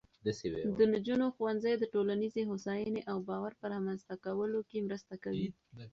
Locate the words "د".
0.77-0.79, 1.77-1.83